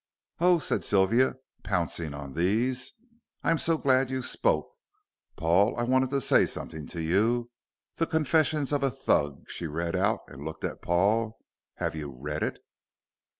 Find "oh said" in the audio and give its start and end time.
0.39-0.83